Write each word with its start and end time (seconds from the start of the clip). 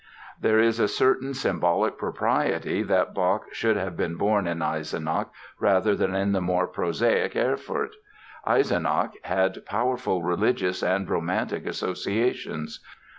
There 0.39 0.57
is 0.57 0.79
a 0.79 0.87
certain 0.87 1.35
symbolic 1.35 1.99
propriety 1.99 2.81
that 2.81 3.13
Bach 3.13 3.43
should 3.53 3.77
have 3.77 3.95
been 3.95 4.15
born 4.15 4.47
in 4.47 4.63
Eisenach 4.63 5.29
rather 5.59 5.95
than 5.95 6.15
in 6.15 6.31
the 6.31 6.41
more 6.41 6.65
prosaic 6.65 7.35
Erfurt. 7.35 7.93
Eisenach 8.43 9.13
had 9.21 9.63
powerful 9.63 10.23
religious 10.23 10.81
and 10.81 11.07
romantic 11.07 11.67
associations. 11.67 12.83